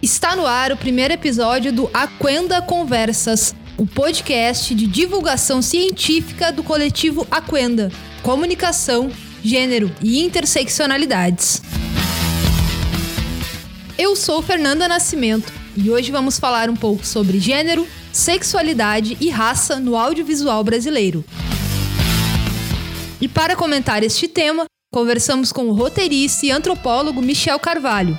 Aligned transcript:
Está 0.00 0.36
no 0.36 0.46
ar 0.46 0.70
o 0.70 0.76
primeiro 0.76 1.12
episódio 1.12 1.72
do 1.72 1.90
Aquenda 1.92 2.62
Conversas, 2.62 3.52
o 3.76 3.84
podcast 3.84 4.72
de 4.72 4.86
divulgação 4.86 5.60
científica 5.60 6.52
do 6.52 6.62
coletivo 6.62 7.26
Aquenda, 7.28 7.90
Comunicação, 8.22 9.10
Gênero 9.42 9.90
e 10.00 10.22
Interseccionalidades. 10.22 11.60
Eu 13.98 14.14
sou 14.14 14.40
Fernanda 14.40 14.86
Nascimento 14.86 15.52
e 15.76 15.90
hoje 15.90 16.12
vamos 16.12 16.38
falar 16.38 16.70
um 16.70 16.76
pouco 16.76 17.04
sobre 17.04 17.40
gênero, 17.40 17.84
sexualidade 18.12 19.16
e 19.20 19.28
raça 19.30 19.80
no 19.80 19.96
audiovisual 19.96 20.62
brasileiro. 20.62 21.24
E 23.20 23.26
para 23.26 23.56
comentar 23.56 24.04
este 24.04 24.28
tema, 24.28 24.64
conversamos 24.92 25.50
com 25.50 25.66
o 25.66 25.72
roteirista 25.72 26.46
e 26.46 26.52
antropólogo 26.52 27.20
Michel 27.20 27.58
Carvalho, 27.58 28.16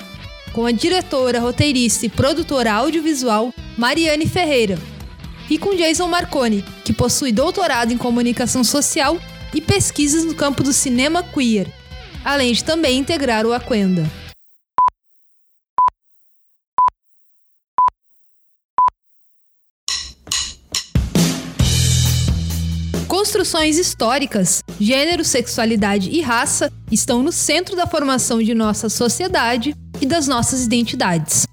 com 0.52 0.66
a 0.66 0.72
diretora, 0.72 1.40
roteirista 1.40 2.06
e 2.06 2.08
produtora 2.08 2.72
audiovisual 2.72 3.52
Mariane 3.76 4.26
Ferreira, 4.26 4.78
e 5.48 5.58
com 5.58 5.74
Jason 5.74 6.06
Marconi, 6.06 6.64
que 6.84 6.92
possui 6.92 7.32
doutorado 7.32 7.92
em 7.92 7.98
comunicação 7.98 8.62
social 8.62 9.18
e 9.54 9.60
pesquisas 9.60 10.24
no 10.24 10.34
campo 10.34 10.62
do 10.62 10.72
cinema 10.72 11.22
queer, 11.22 11.66
além 12.24 12.52
de 12.52 12.62
também 12.62 12.98
integrar 12.98 13.46
o 13.46 13.52
Aquenda. 13.52 14.08
Construções 23.30 23.78
históricas, 23.78 24.60
gênero, 24.80 25.24
sexualidade 25.24 26.10
e 26.10 26.20
raça 26.20 26.68
estão 26.90 27.22
no 27.22 27.30
centro 27.30 27.76
da 27.76 27.86
formação 27.86 28.42
de 28.42 28.52
nossa 28.54 28.88
sociedade 28.88 29.72
e 30.00 30.04
das 30.04 30.26
nossas 30.26 30.64
identidades. 30.64 31.46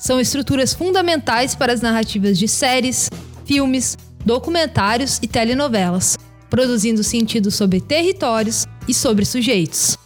São 0.00 0.20
estruturas 0.20 0.74
fundamentais 0.74 1.54
para 1.54 1.72
as 1.72 1.80
narrativas 1.80 2.36
de 2.36 2.48
séries, 2.48 3.08
filmes, 3.44 3.96
documentários 4.26 5.20
e 5.22 5.28
telenovelas, 5.28 6.18
produzindo 6.50 7.04
sentido 7.04 7.52
sobre 7.52 7.80
territórios 7.80 8.66
e 8.88 8.92
sobre 8.92 9.24
sujeitos. 9.24 9.96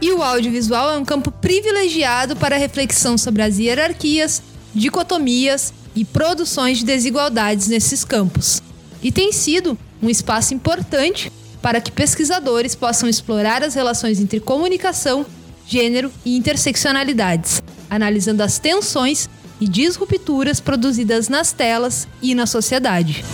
E 0.00 0.12
o 0.12 0.22
audiovisual 0.22 0.92
é 0.92 0.96
um 0.96 1.04
campo 1.04 1.30
privilegiado 1.30 2.36
para 2.36 2.56
reflexão 2.56 3.18
sobre 3.18 3.42
as 3.42 3.58
hierarquias, 3.58 4.42
dicotomias 4.74 5.74
e 5.96 6.04
produções 6.04 6.78
de 6.78 6.84
desigualdades 6.84 7.68
nesses 7.68 8.04
campos. 8.04 8.62
E 9.02 9.10
tem 9.10 9.32
sido 9.32 9.78
um 10.02 10.10
espaço 10.10 10.52
importante 10.52 11.32
para 11.62 11.80
que 11.80 11.90
pesquisadores 11.90 12.74
possam 12.74 13.08
explorar 13.08 13.62
as 13.64 13.74
relações 13.74 14.20
entre 14.20 14.38
comunicação, 14.38 15.24
gênero 15.66 16.12
e 16.24 16.36
interseccionalidades, 16.36 17.62
analisando 17.90 18.42
as 18.42 18.58
tensões 18.58 19.28
e 19.58 19.66
disrupturas 19.66 20.60
produzidas 20.60 21.28
nas 21.28 21.52
telas 21.52 22.06
e 22.20 22.34
na 22.34 22.46
sociedade. 22.46 23.24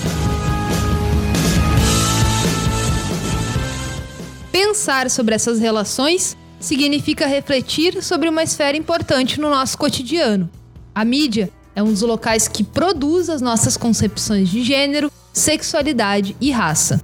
Pensar 4.53 5.11
sobre 5.11 5.35
essas 5.35 5.59
relações 5.59 6.37
significa 6.61 7.27
refletir 7.27 8.03
sobre 8.03 8.29
uma 8.29 8.43
esfera 8.43 8.77
importante 8.77 9.41
no 9.41 9.51
nosso 9.51 9.77
cotidiano. 9.77 10.49
A 10.95 11.05
mídia 11.05 11.51
é 11.75 11.83
um 11.83 11.91
dos 11.91 12.03
locais 12.03 12.49
que 12.49 12.63
produz 12.63 13.29
as 13.29 13.41
nossas 13.41 13.77
concepções 13.77 14.49
de 14.49 14.63
gênero, 14.63 15.11
sexualidade 15.33 16.37
e 16.41 16.51
raça. 16.51 17.01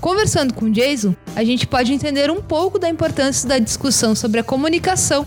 Conversando 0.00 0.52
com 0.52 0.70
Jason, 0.70 1.14
a 1.34 1.44
gente 1.44 1.66
pode 1.66 1.92
entender 1.92 2.30
um 2.30 2.42
pouco 2.42 2.78
da 2.78 2.88
importância 2.88 3.48
da 3.48 3.58
discussão 3.58 4.14
sobre 4.14 4.40
a 4.40 4.44
comunicação 4.44 5.26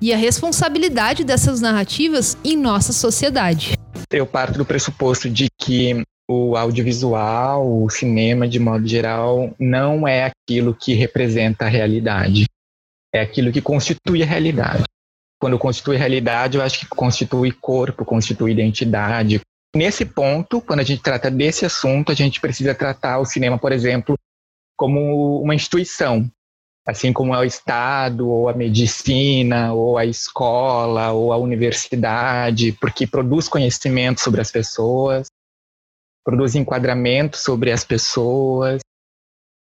e 0.00 0.12
a 0.12 0.16
responsabilidade 0.16 1.24
dessas 1.24 1.60
narrativas 1.60 2.36
em 2.44 2.56
nossa 2.56 2.92
sociedade. 2.92 3.78
Eu 4.10 4.26
parto 4.26 4.58
do 4.58 4.64
pressuposto 4.64 5.30
de 5.30 5.46
que 5.58 6.02
o 6.28 6.56
audiovisual, 6.56 7.82
o 7.82 7.88
cinema 7.88 8.48
de 8.48 8.58
modo 8.58 8.86
geral, 8.86 9.54
não 9.58 10.06
é 10.06 10.24
aquilo 10.24 10.74
que 10.74 10.94
representa 10.94 11.66
a 11.66 11.68
realidade. 11.68 12.46
É 13.14 13.20
aquilo 13.20 13.52
que 13.52 13.60
constitui 13.60 14.22
a 14.22 14.26
realidade 14.26 14.84
quando 15.38 15.58
constitui 15.58 15.96
realidade, 15.96 16.56
eu 16.56 16.62
acho 16.62 16.80
que 16.80 16.86
constitui 16.86 17.52
corpo, 17.52 18.04
constitui 18.04 18.52
identidade. 18.52 19.40
Nesse 19.74 20.04
ponto, 20.04 20.60
quando 20.60 20.80
a 20.80 20.84
gente 20.84 21.02
trata 21.02 21.30
desse 21.30 21.66
assunto, 21.66 22.12
a 22.12 22.14
gente 22.14 22.40
precisa 22.40 22.74
tratar 22.74 23.18
o 23.18 23.24
cinema, 23.24 23.58
por 23.58 23.72
exemplo, 23.72 24.16
como 24.76 25.42
uma 25.42 25.54
instituição, 25.54 26.30
assim 26.86 27.12
como 27.12 27.34
é 27.34 27.38
o 27.38 27.44
Estado, 27.44 28.28
ou 28.28 28.48
a 28.48 28.54
medicina, 28.54 29.72
ou 29.72 29.98
a 29.98 30.04
escola, 30.04 31.12
ou 31.12 31.32
a 31.32 31.36
universidade, 31.36 32.72
porque 32.72 33.06
produz 33.06 33.48
conhecimento 33.48 34.20
sobre 34.20 34.40
as 34.40 34.50
pessoas, 34.50 35.26
produz 36.24 36.54
enquadramento 36.54 37.36
sobre 37.36 37.70
as 37.70 37.84
pessoas, 37.84 38.80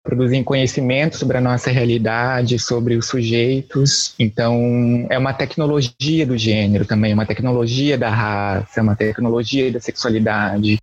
produzem 0.04 0.44
conhecimento 0.44 1.18
sobre 1.18 1.38
a 1.38 1.42
nossa 1.42 1.70
realidade, 1.70 2.58
sobre 2.58 2.96
os 2.96 3.08
sujeitos. 3.08 4.16
Então, 4.18 5.06
é 5.10 5.18
uma 5.18 5.34
tecnologia 5.34 6.26
do 6.26 6.38
gênero 6.38 6.86
também, 6.86 7.14
uma 7.14 7.26
tecnologia 7.26 7.98
da 7.98 8.10
raça, 8.10 8.82
uma 8.82 8.96
tecnologia 8.96 9.72
da 9.72 9.80
sexualidade. 9.80 10.78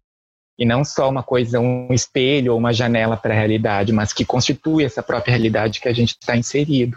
E 0.59 0.65
não 0.65 0.85
só 0.85 1.09
uma 1.11 1.23
coisa, 1.23 1.61
um 1.61 1.93
espelho 1.93 2.53
ou 2.53 2.59
uma 2.59 2.73
janela 2.73 3.17
para 3.17 3.35
a 3.35 3.37
realidade, 3.37 3.93
mas 3.93 4.13
que 4.13 4.25
constitui 4.25 4.85
essa 4.85 5.03
própria 5.03 5.33
realidade 5.33 5.81
que 5.81 5.89
a 5.89 5.93
gente 5.93 6.17
está 6.21 6.37
inserido. 6.37 6.97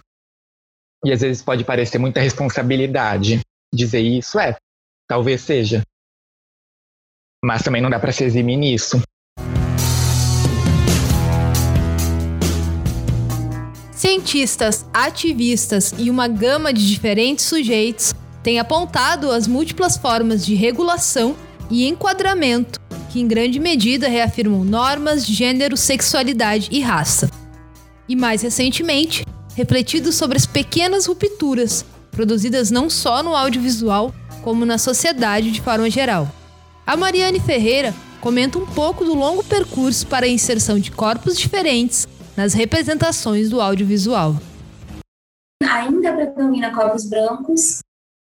E 1.04 1.12
às 1.12 1.22
vezes 1.22 1.42
pode 1.42 1.64
parecer 1.64 1.98
muita 1.98 2.20
responsabilidade 2.22 3.42
dizer 3.74 4.02
isso, 4.02 4.40
é, 4.40 4.58
talvez 5.08 5.42
seja. 5.42 5.82
Mas 7.44 7.62
também 7.62 7.82
não 7.82 7.90
dá 7.90 8.00
para 8.00 8.12
se 8.12 8.24
eximir 8.24 8.58
nisso. 8.58 9.02
Cientistas, 14.00 14.86
ativistas 14.94 15.94
e 15.98 16.10
uma 16.10 16.26
gama 16.26 16.72
de 16.72 16.88
diferentes 16.88 17.44
sujeitos 17.44 18.14
têm 18.42 18.58
apontado 18.58 19.30
as 19.30 19.46
múltiplas 19.46 19.98
formas 19.98 20.46
de 20.46 20.56
regulação 20.56 21.36
e 21.70 21.86
enquadramento 21.86 22.80
que, 23.12 23.20
em 23.20 23.28
grande 23.28 23.60
medida, 23.60 24.08
reafirmam 24.08 24.64
normas 24.64 25.26
gênero, 25.26 25.76
sexualidade 25.76 26.70
e 26.72 26.80
raça. 26.80 27.30
E 28.08 28.16
mais 28.16 28.42
recentemente, 28.42 29.26
refletido 29.54 30.14
sobre 30.14 30.38
as 30.38 30.46
pequenas 30.46 31.06
rupturas 31.06 31.84
produzidas 32.10 32.72
não 32.72 32.90
só 32.90 33.22
no 33.22 33.36
audiovisual, 33.36 34.16
como 34.42 34.66
na 34.66 34.78
sociedade 34.78 35.52
de 35.52 35.60
forma 35.60 35.90
geral. 35.90 36.32
A 36.88 36.96
Mariane 36.96 37.42
Ferreira 37.42 37.94
comenta 38.22 38.58
um 38.58 38.66
pouco 38.66 39.04
do 39.04 39.14
longo 39.14 39.44
percurso 39.44 40.08
para 40.08 40.26
a 40.26 40.30
inserção 40.30 40.80
de 40.80 40.90
corpos 40.90 41.38
diferentes 41.38 42.08
nas 42.40 42.54
representações 42.54 43.50
do 43.50 43.60
audiovisual. 43.60 44.34
Ainda 45.62 46.14
predomina 46.14 46.74
corpos 46.74 47.04
brancos 47.04 47.80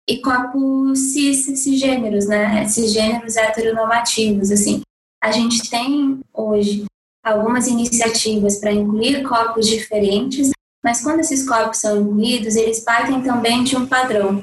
e 0.08 0.22
corpos 0.22 0.98
cis, 0.98 1.44
cisgêneros, 1.44 2.26
né? 2.26 2.66
Cisgêneros 2.66 3.36
heteronormativos, 3.36 4.50
assim. 4.50 4.80
A 5.22 5.30
gente 5.30 5.68
tem 5.68 6.18
hoje 6.32 6.86
algumas 7.22 7.66
iniciativas 7.66 8.56
para 8.56 8.72
incluir 8.72 9.22
corpos 9.22 9.66
diferentes, 9.66 10.50
mas 10.82 11.02
quando 11.02 11.20
esses 11.20 11.46
corpos 11.46 11.76
são 11.76 12.00
incluídos, 12.00 12.56
eles 12.56 12.80
partem 12.80 13.20
também 13.22 13.64
de 13.64 13.76
um 13.76 13.86
padrão. 13.86 14.40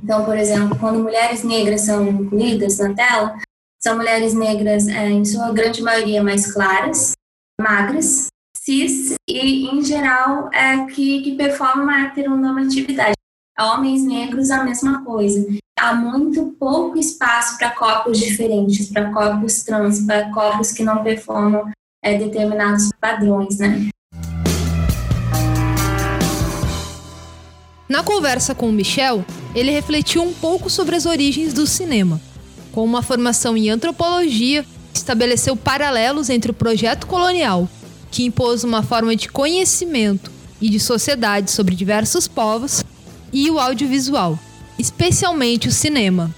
Então, 0.00 0.24
por 0.24 0.38
exemplo, 0.38 0.78
quando 0.78 1.02
mulheres 1.02 1.42
negras 1.42 1.80
são 1.80 2.06
incluídas 2.06 2.78
na 2.78 2.94
tela, 2.94 3.36
são 3.82 3.96
mulheres 3.96 4.34
negras, 4.34 4.86
é, 4.86 5.10
em 5.10 5.24
sua 5.24 5.50
grande 5.52 5.82
maioria, 5.82 6.22
mais 6.22 6.52
claras, 6.52 7.14
magras, 7.60 8.28
cis 8.64 9.14
e, 9.28 9.66
em 9.66 9.84
geral, 9.84 10.48
é, 10.50 10.86
que, 10.86 11.20
que 11.20 11.36
performam 11.36 11.84
uma 11.84 12.06
heteronormatividade. 12.06 13.12
Homens 13.60 14.02
negros, 14.02 14.50
a 14.50 14.64
mesma 14.64 15.04
coisa. 15.04 15.46
Há 15.78 15.94
muito 15.94 16.56
pouco 16.58 16.98
espaço 16.98 17.58
para 17.58 17.70
corpos 17.70 18.18
diferentes, 18.18 18.90
para 18.90 19.12
corpos 19.12 19.62
trans, 19.62 20.00
para 20.06 20.32
corpos 20.32 20.72
que 20.72 20.82
não 20.82 21.02
performam 21.02 21.70
é, 22.02 22.16
determinados 22.16 22.90
padrões, 22.98 23.58
né? 23.58 23.90
Na 27.86 28.02
conversa 28.02 28.54
com 28.54 28.70
o 28.70 28.72
Michel, 28.72 29.24
ele 29.54 29.70
refletiu 29.70 30.22
um 30.22 30.32
pouco 30.32 30.70
sobre 30.70 30.96
as 30.96 31.04
origens 31.04 31.52
do 31.52 31.66
cinema. 31.66 32.18
Com 32.72 32.82
uma 32.82 33.02
formação 33.02 33.56
em 33.56 33.68
antropologia, 33.68 34.64
estabeleceu 34.92 35.54
paralelos 35.54 36.30
entre 36.30 36.50
o 36.50 36.54
projeto 36.54 37.06
colonial 37.06 37.68
que 38.14 38.22
impôs 38.22 38.62
uma 38.62 38.80
forma 38.80 39.16
de 39.16 39.28
conhecimento 39.28 40.30
e 40.62 40.70
de 40.70 40.78
sociedade 40.78 41.50
sobre 41.50 41.74
diversos 41.74 42.28
povos, 42.28 42.84
e 43.32 43.50
o 43.50 43.58
audiovisual, 43.58 44.38
especialmente 44.78 45.66
o 45.66 45.72
cinema. 45.72 46.32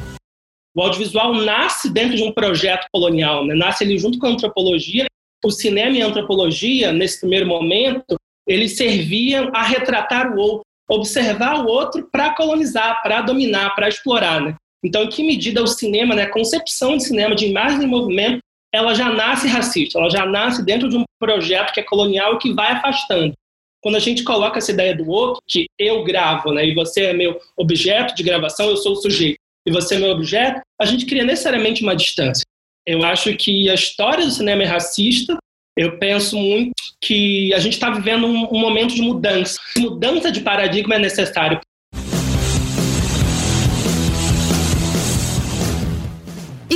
O 0.75 0.81
audiovisual 0.81 1.35
nasce 1.35 1.91
dentro 1.91 2.17
de 2.17 2.23
um 2.23 2.33
projeto 2.33 2.87
colonial, 2.91 3.45
né? 3.45 3.55
nasce 3.55 3.85
ali 3.85 3.99
junto 3.99 4.19
com 4.19 4.27
a 4.27 4.31
antropologia. 4.31 5.05
O 5.45 5.51
cinema 5.51 5.95
e 5.95 6.01
a 6.01 6.07
antropologia, 6.07 6.93
nesse 6.93 7.21
primeiro 7.21 7.47
momento, 7.47 8.17
eles 8.49 8.75
serviam 8.75 9.51
a 9.55 9.63
retratar 9.63 10.35
o 10.35 10.39
outro, 10.39 10.63
observar 10.89 11.63
o 11.63 11.67
outro 11.67 12.09
para 12.11 12.35
colonizar, 12.35 13.03
para 13.03 13.21
dominar, 13.21 13.75
para 13.75 13.89
explorar. 13.89 14.41
Né? 14.41 14.55
Então, 14.83 15.03
em 15.03 15.11
que 15.11 15.23
medida 15.23 15.63
o 15.63 15.67
cinema, 15.67 16.15
né, 16.15 16.23
a 16.23 16.33
concepção 16.33 16.97
de 16.97 17.05
cinema, 17.05 17.35
de 17.35 17.45
imagem 17.45 17.83
em 17.83 17.87
movimento, 17.87 18.41
ela 18.77 18.95
já 18.95 19.11
nasce 19.11 19.49
racista, 19.49 19.99
ela 19.99 20.11
já 20.11 20.27
nasce 20.27 20.65
dentro 20.65 20.89
de 20.89 20.97
um 20.97 21.05
projeto 21.19 21.73
que 21.73 21.81
é 21.81 21.83
colonial 21.83 22.35
e 22.35 22.39
que 22.39 22.53
vai 22.53 22.73
afastando. 22.73 23.33
Quando 23.83 23.97
a 23.97 24.01
gente 24.01 24.25
coloca 24.25 24.59
essa 24.59 24.73
ideia 24.73 24.95
do 24.95 25.09
outro, 25.09 25.41
que 25.47 25.67
eu 25.79 26.03
gravo, 26.05 26.53
né, 26.53 26.67
e 26.67 26.75
você 26.75 27.05
é 27.05 27.13
meu 27.13 27.41
objeto 27.57 28.15
de 28.15 28.23
gravação, 28.23 28.69
eu 28.69 28.77
sou 28.77 28.93
o 28.93 28.97
sujeito, 28.97 29.39
e 29.67 29.71
você 29.71 29.97
é 29.97 29.99
meu 29.99 30.11
objeto, 30.11 30.61
a 30.81 30.85
gente 30.85 31.07
cria 31.07 31.25
necessariamente 31.25 31.83
uma 31.83 31.97
distância. 31.97 32.45
Eu 32.87 33.05
acho 33.05 33.37
que 33.37 33.69
a 33.69 33.75
história 33.75 34.25
do 34.25 34.31
cinema 34.31 34.63
é 34.63 34.67
racista. 34.67 35.37
Eu 35.77 35.99
penso 35.99 36.37
muito 36.37 36.73
que 37.03 37.53
a 37.53 37.59
gente 37.59 37.73
está 37.73 37.91
vivendo 37.91 38.27
um, 38.27 38.49
um 38.55 38.61
momento 38.61 38.95
de 38.95 39.03
mudança. 39.03 39.61
Mudança 39.77 40.31
de 40.31 40.41
paradigma 40.41 40.95
é 40.95 40.99
necessário. 40.99 41.61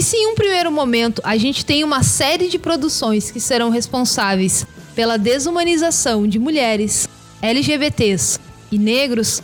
E 0.00 0.02
se 0.02 0.17
em 0.17 0.29
um 0.29 0.35
primeiro 0.35 0.73
momento 0.73 1.20
a 1.23 1.37
gente 1.37 1.62
tem 1.62 1.85
uma 1.85 2.02
série 2.02 2.49
de 2.49 2.58
produções 2.58 3.31
que 3.31 3.38
serão 3.38 3.69
responsáveis 3.69 4.67
pela 4.94 5.19
desumanização 5.19 6.26
de 6.26 6.38
mulheres, 6.38 7.06
LGBTs 7.43 8.38
e 8.73 8.79
negros, 8.79 9.43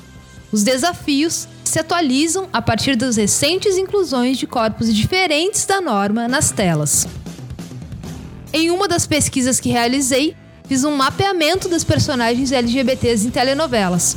os 0.51 0.63
desafios 0.63 1.47
se 1.63 1.79
atualizam 1.79 2.49
a 2.55 2.63
partir 2.63 2.97
das 2.97 3.17
recentes 3.17 3.77
inclusões 3.77 4.39
de 4.39 4.47
corpos 4.47 4.95
diferentes 4.95 5.67
da 5.67 5.79
norma 5.79 6.27
nas 6.27 6.51
telas. 6.51 7.07
Em 8.51 8.71
uma 8.71 8.89
das 8.89 9.07
pesquisas 9.07 9.61
que 9.61 9.69
realizei, 9.69 10.35
fiz 10.67 10.85
um 10.85 10.97
mapeamento 10.97 11.69
das 11.69 11.85
personagens 11.85 12.51
LGBTs 12.51 13.27
em 13.27 13.31
telenovelas 13.31 14.17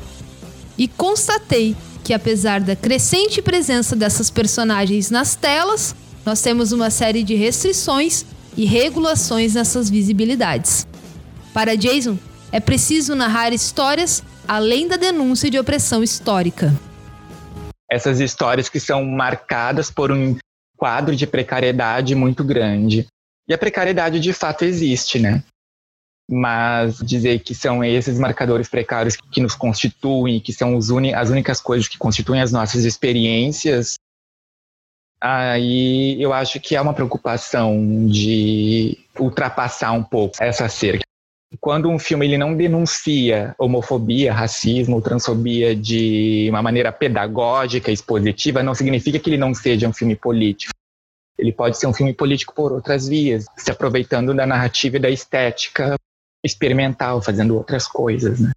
e 0.77 0.87
constatei 0.87 1.75
que, 2.01 2.13
apesar 2.13 2.61
da 2.61 2.77
crescente 2.77 3.41
presença 3.41 3.93
dessas 3.93 4.29
personagens 4.29 5.11
nas 5.11 5.35
telas, 5.35 5.93
nós 6.29 6.43
temos 6.43 6.71
uma 6.71 6.91
série 6.91 7.23
de 7.23 7.33
restrições 7.33 8.23
e 8.55 8.63
regulações 8.63 9.55
nessas 9.55 9.89
visibilidades. 9.89 10.85
Para 11.51 11.75
Jason, 11.75 12.19
é 12.51 12.59
preciso 12.59 13.15
narrar 13.15 13.51
histórias 13.51 14.21
além 14.47 14.87
da 14.87 14.95
denúncia 14.95 15.49
de 15.49 15.57
opressão 15.57 16.03
histórica 16.03 16.71
essas 17.91 18.19
histórias 18.19 18.69
que 18.69 18.79
são 18.79 19.03
marcadas 19.03 19.89
por 19.89 20.11
um 20.11 20.37
quadro 20.77 21.15
de 21.15 21.25
precariedade 21.25 22.13
muito 22.13 22.43
grande. 22.43 23.07
E 23.47 23.53
a 23.53 23.57
precariedade 23.57 24.19
de 24.19 24.31
fato 24.31 24.63
existe, 24.63 25.17
né? 25.17 25.43
Mas 26.29 26.99
dizer 26.99 27.39
que 27.39 27.55
são 27.55 27.83
esses 27.83 28.19
marcadores 28.19 28.69
precários 28.69 29.15
que 29.15 29.41
nos 29.41 29.55
constituem, 29.55 30.39
que 30.39 30.53
são 30.53 30.77
as 30.77 31.29
únicas 31.31 31.59
coisas 31.59 31.87
que 31.87 31.97
constituem 31.97 32.41
as 32.41 32.51
nossas 32.51 32.85
experiências, 32.85 33.95
aí 35.21 36.21
eu 36.21 36.33
acho 36.33 36.59
que 36.59 36.75
é 36.75 36.81
uma 36.81 36.93
preocupação 36.93 38.07
de 38.07 38.97
ultrapassar 39.17 39.91
um 39.91 40.03
pouco 40.03 40.35
essa 40.39 40.69
cerca 40.69 41.03
quando 41.59 41.89
um 41.89 41.97
filme 41.97 42.27
ele 42.27 42.37
não 42.37 42.55
denuncia 42.55 43.55
homofobia, 43.57 44.31
racismo 44.31 45.01
transfobia 45.01 45.75
de 45.75 46.47
uma 46.49 46.61
maneira 46.61 46.91
pedagógica, 46.91 47.91
expositiva, 47.91 48.61
não 48.61 48.75
significa 48.75 49.17
que 49.17 49.29
ele 49.29 49.37
não 49.37 49.53
seja 49.53 49.87
um 49.87 49.93
filme 49.93 50.15
político. 50.15 50.73
Ele 51.37 51.51
pode 51.51 51.77
ser 51.79 51.87
um 51.87 51.93
filme 51.93 52.13
político 52.13 52.53
por 52.53 52.71
outras 52.71 53.07
vias, 53.07 53.45
se 53.57 53.71
aproveitando 53.71 54.33
da 54.33 54.45
narrativa 54.45 54.97
e 54.97 54.99
da 54.99 55.09
estética 55.09 55.95
experimental, 56.45 57.21
fazendo 57.21 57.55
outras 57.55 57.87
coisas, 57.87 58.39
né? 58.39 58.51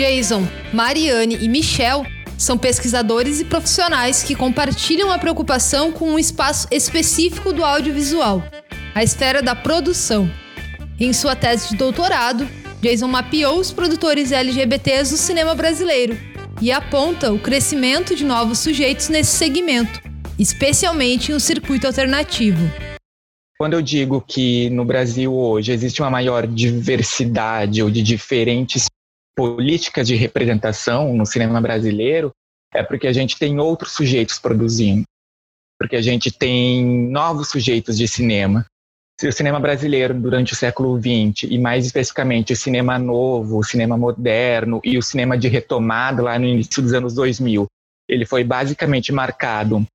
Jason, 0.00 0.48
Mariane 0.72 1.36
e 1.42 1.46
Michelle 1.46 2.06
são 2.38 2.56
pesquisadores 2.56 3.38
e 3.38 3.44
profissionais 3.44 4.22
que 4.22 4.34
compartilham 4.34 5.12
a 5.12 5.18
preocupação 5.18 5.92
com 5.92 6.12
um 6.12 6.18
espaço 6.18 6.66
específico 6.70 7.52
do 7.52 7.62
audiovisual, 7.62 8.42
a 8.94 9.04
esfera 9.04 9.42
da 9.42 9.54
produção. 9.54 10.30
Em 10.98 11.12
sua 11.12 11.36
tese 11.36 11.68
de 11.68 11.76
doutorado, 11.76 12.48
Jason 12.80 13.08
mapeou 13.08 13.58
os 13.60 13.72
produtores 13.72 14.32
LGBTs 14.32 15.10
do 15.10 15.18
cinema 15.18 15.54
brasileiro 15.54 16.16
e 16.62 16.72
aponta 16.72 17.30
o 17.30 17.38
crescimento 17.38 18.16
de 18.16 18.24
novos 18.24 18.58
sujeitos 18.58 19.10
nesse 19.10 19.36
segmento, 19.36 20.00
especialmente 20.38 21.30
em 21.30 21.34
um 21.34 21.38
circuito 21.38 21.86
alternativo. 21.86 22.70
Quando 23.58 23.74
eu 23.74 23.82
digo 23.82 24.24
que 24.26 24.70
no 24.70 24.86
Brasil 24.86 25.34
hoje 25.34 25.72
existe 25.72 26.00
uma 26.00 26.08
maior 26.08 26.46
diversidade 26.46 27.82
ou 27.82 27.90
de 27.90 28.02
diferentes 28.02 28.88
políticas 29.40 30.06
de 30.06 30.14
representação 30.16 31.14
no 31.14 31.24
cinema 31.24 31.62
brasileiro 31.62 32.30
é 32.74 32.82
porque 32.82 33.06
a 33.06 33.12
gente 33.12 33.38
tem 33.38 33.58
outros 33.58 33.92
sujeitos 33.92 34.38
produzindo, 34.38 35.04
porque 35.78 35.96
a 35.96 36.02
gente 36.02 36.30
tem 36.30 37.08
novos 37.08 37.48
sujeitos 37.48 37.96
de 37.96 38.06
cinema. 38.06 38.66
Se 39.18 39.26
o 39.26 39.32
cinema 39.32 39.58
brasileiro 39.58 40.12
durante 40.12 40.52
o 40.52 40.56
século 40.56 41.00
XX, 41.00 41.50
e 41.50 41.56
mais 41.56 41.86
especificamente 41.86 42.52
o 42.52 42.56
cinema 42.56 42.98
novo, 42.98 43.56
o 43.56 43.64
cinema 43.64 43.96
moderno 43.96 44.78
e 44.84 44.98
o 44.98 45.02
cinema 45.02 45.38
de 45.38 45.48
retomada 45.48 46.22
lá 46.22 46.38
no 46.38 46.44
início 46.44 46.82
dos 46.82 46.92
anos 46.92 47.14
2000, 47.14 47.66
ele 48.10 48.26
foi 48.26 48.44
basicamente 48.44 49.10
marcado 49.10 49.86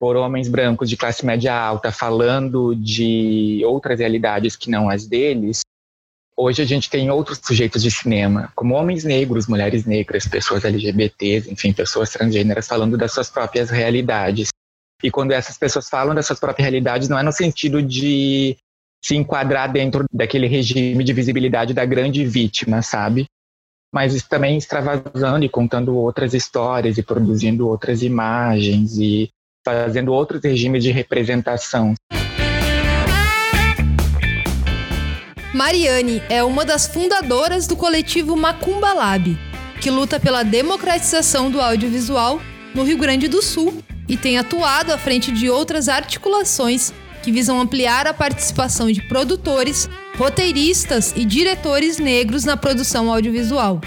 por 0.00 0.16
homens 0.16 0.48
brancos 0.48 0.88
de 0.88 0.96
classe 0.96 1.24
média 1.26 1.54
alta 1.54 1.92
falando 1.92 2.74
de 2.74 3.60
outras 3.66 4.00
realidades 4.00 4.56
que 4.56 4.70
não 4.70 4.88
as 4.88 5.06
deles, 5.06 5.60
Hoje 6.38 6.60
a 6.60 6.66
gente 6.66 6.90
tem 6.90 7.10
outros 7.10 7.40
sujeitos 7.42 7.82
de 7.82 7.90
cinema, 7.90 8.52
como 8.54 8.74
homens 8.74 9.04
negros, 9.04 9.46
mulheres 9.46 9.86
negras, 9.86 10.28
pessoas 10.28 10.66
LGBTs, 10.66 11.50
enfim, 11.50 11.72
pessoas 11.72 12.10
transgêneras 12.10 12.68
falando 12.68 12.98
das 12.98 13.12
suas 13.12 13.30
próprias 13.30 13.70
realidades. 13.70 14.48
E 15.02 15.10
quando 15.10 15.32
essas 15.32 15.56
pessoas 15.56 15.88
falam 15.88 16.14
das 16.14 16.26
suas 16.26 16.38
próprias 16.38 16.64
realidades, 16.68 17.08
não 17.08 17.18
é 17.18 17.22
no 17.22 17.32
sentido 17.32 17.82
de 17.82 18.54
se 19.02 19.16
enquadrar 19.16 19.72
dentro 19.72 20.04
daquele 20.12 20.46
regime 20.46 21.02
de 21.02 21.12
visibilidade 21.14 21.72
da 21.72 21.86
grande 21.86 22.26
vítima, 22.26 22.82
sabe? 22.82 23.24
Mas 23.94 24.22
também 24.24 24.58
extravasando 24.58 25.42
e 25.42 25.48
contando 25.48 25.96
outras 25.96 26.34
histórias 26.34 26.98
e 26.98 27.02
produzindo 27.02 27.66
outras 27.66 28.02
imagens 28.02 28.98
e 28.98 29.30
fazendo 29.64 30.12
outros 30.12 30.42
regimes 30.42 30.82
de 30.82 30.90
representação. 30.90 31.94
Mariane 35.56 36.22
é 36.28 36.44
uma 36.44 36.66
das 36.66 36.86
fundadoras 36.86 37.66
do 37.66 37.74
coletivo 37.76 38.36
Macumba 38.36 38.92
Lab, 38.92 39.38
que 39.80 39.90
luta 39.90 40.20
pela 40.20 40.42
democratização 40.42 41.50
do 41.50 41.62
audiovisual 41.62 42.38
no 42.74 42.84
Rio 42.84 42.98
Grande 42.98 43.26
do 43.26 43.40
Sul 43.40 43.82
e 44.06 44.18
tem 44.18 44.36
atuado 44.36 44.92
à 44.92 44.98
frente 44.98 45.32
de 45.32 45.48
outras 45.48 45.88
articulações 45.88 46.92
que 47.22 47.32
visam 47.32 47.58
ampliar 47.58 48.06
a 48.06 48.12
participação 48.12 48.92
de 48.92 49.00
produtores, 49.08 49.88
roteiristas 50.18 51.14
e 51.16 51.24
diretores 51.24 51.96
negros 51.96 52.44
na 52.44 52.58
produção 52.58 53.10
audiovisual. 53.10 53.80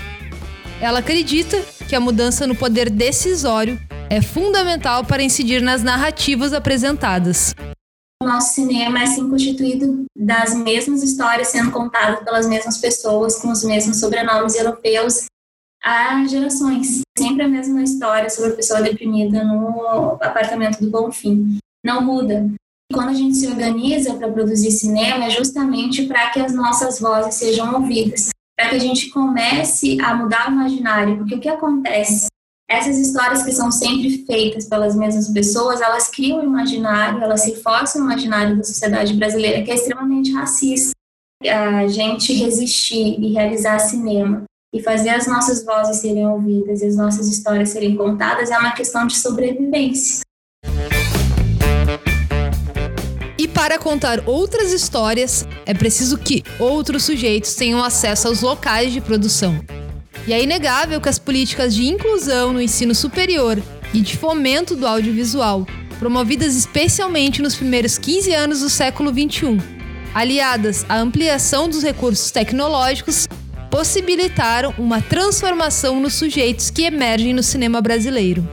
Ela 0.81 0.99
acredita 0.99 1.61
que 1.87 1.95
a 1.95 1.99
mudança 1.99 2.47
no 2.47 2.55
poder 2.55 2.89
decisório 2.89 3.79
é 4.09 4.23
fundamental 4.23 5.05
para 5.05 5.21
incidir 5.21 5.61
nas 5.61 5.83
narrativas 5.83 6.51
apresentadas 6.51 7.53
o 8.21 8.27
nosso 8.27 8.53
cinema 8.53 8.99
é 8.99 9.03
assim 9.03 9.29
constituído 9.29 10.05
das 10.15 10.53
mesmas 10.53 11.01
histórias 11.01 11.47
sendo 11.47 11.71
contadas 11.71 12.19
pelas 12.23 12.47
mesmas 12.47 12.77
pessoas 12.77 13.37
com 13.41 13.49
os 13.49 13.63
mesmos 13.63 13.99
sobrenomes 13.99 14.55
europeus 14.55 15.25
há 15.81 16.25
gerações. 16.27 17.01
Sempre 17.17 17.43
a 17.43 17.47
mesma 17.47 17.81
história 17.81 18.29
sobre 18.29 18.51
a 18.51 18.55
pessoa 18.55 18.81
deprimida 18.81 19.43
no 19.43 20.17
apartamento 20.21 20.79
do 20.79 20.91
Bonfim. 20.91 21.59
Não 21.83 22.01
muda. 22.01 22.49
Quando 22.91 23.09
a 23.09 23.13
gente 23.13 23.37
se 23.37 23.47
organiza 23.47 24.15
para 24.15 24.31
produzir 24.31 24.71
cinema 24.71 25.25
é 25.25 25.29
justamente 25.29 26.05
para 26.05 26.29
que 26.31 26.41
as 26.41 26.53
nossas 26.53 26.99
vozes 26.99 27.35
sejam 27.35 27.73
ouvidas, 27.75 28.29
para 28.57 28.69
que 28.69 28.75
a 28.75 28.79
gente 28.79 29.09
comece 29.11 29.97
a 30.01 30.13
mudar 30.13 30.49
o 30.49 30.53
imaginário, 30.53 31.17
porque 31.17 31.35
o 31.35 31.39
que 31.39 31.47
acontece 31.47 32.27
essas 32.69 32.99
histórias 32.99 33.41
que 33.41 33.51
são 33.51 33.71
sempre 33.71 34.23
feitas 34.27 34.65
pelas 34.65 34.95
mesmas 34.95 35.27
pessoas, 35.29 35.81
elas 35.81 36.07
criam 36.07 36.39
um 36.39 36.43
imaginário, 36.43 37.21
elas 37.21 37.43
reforçam 37.43 38.03
o 38.03 38.05
imaginário 38.05 38.55
da 38.55 38.63
sociedade 38.63 39.15
brasileira 39.15 39.63
que 39.63 39.71
é 39.71 39.73
extremamente 39.73 40.31
racista. 40.31 40.91
A 41.43 41.87
gente 41.87 42.31
resistir 42.33 43.19
e 43.19 43.33
realizar 43.33 43.79
cinema 43.79 44.43
e 44.71 44.83
fazer 44.83 45.09
as 45.09 45.25
nossas 45.25 45.65
vozes 45.65 45.97
serem 45.97 46.27
ouvidas 46.27 46.81
e 46.81 46.85
as 46.85 46.95
nossas 46.95 47.27
histórias 47.27 47.69
serem 47.69 47.95
contadas 47.95 48.51
é 48.51 48.57
uma 48.59 48.73
questão 48.73 49.07
de 49.07 49.17
sobrevivência. 49.17 50.21
E 53.35 53.47
para 53.47 53.79
contar 53.79 54.27
outras 54.27 54.71
histórias, 54.71 55.43
é 55.65 55.73
preciso 55.73 56.17
que 56.17 56.43
outros 56.59 57.03
sujeitos 57.03 57.55
tenham 57.55 57.83
acesso 57.83 58.27
aos 58.27 58.41
locais 58.41 58.91
de 58.91 59.01
produção. 59.01 59.59
E 60.29 60.33
é 60.33 60.43
inegável 60.43 61.01
que 61.01 61.09
as 61.09 61.17
políticas 61.17 61.73
de 61.73 61.87
inclusão 61.87 62.53
no 62.53 62.61
ensino 62.61 62.93
superior 62.93 63.57
e 63.95 63.99
de 63.99 64.15
fomento 64.15 64.75
do 64.75 64.85
audiovisual, 64.85 65.65
promovidas 65.97 66.55
especialmente 66.55 67.41
nos 67.41 67.55
primeiros 67.55 67.97
15 67.97 68.31
anos 68.35 68.59
do 68.59 68.69
século 68.69 69.09
XXI, 69.09 69.57
aliadas 70.13 70.85
à 70.87 70.99
ampliação 70.99 71.67
dos 71.67 71.81
recursos 71.81 72.29
tecnológicos, 72.29 73.27
possibilitaram 73.71 74.71
uma 74.77 75.01
transformação 75.01 75.99
nos 75.99 76.13
sujeitos 76.13 76.69
que 76.69 76.83
emergem 76.83 77.33
no 77.33 77.41
cinema 77.41 77.81
brasileiro. 77.81 78.47